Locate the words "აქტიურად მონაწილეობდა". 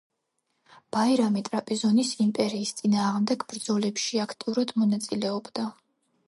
4.25-5.69